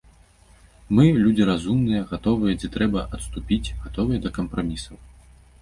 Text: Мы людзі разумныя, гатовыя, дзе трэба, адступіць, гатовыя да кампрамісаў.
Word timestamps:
Мы 0.99 1.05
людзі 1.23 1.43
разумныя, 1.51 2.01
гатовыя, 2.13 2.57
дзе 2.63 2.71
трэба, 2.79 3.05
адступіць, 3.19 3.73
гатовыя 3.85 4.19
да 4.25 4.29
кампрамісаў. 4.39 4.95